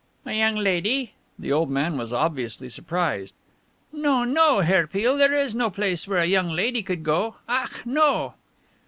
[0.25, 3.35] "A young lady?" The old man was obviously surprised.
[3.93, 7.35] "No, no, Herr Peale, there is no place where a young lady could go.
[7.47, 7.85] Ach!
[7.85, 8.33] No!"